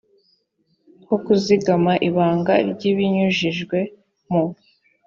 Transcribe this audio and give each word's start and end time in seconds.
h 1.07 1.09
kuzigama 1.25 1.93
ibanga 2.07 2.53
ry 2.71 2.83
ibinyujijwe 2.91 3.77
mu 4.31 4.43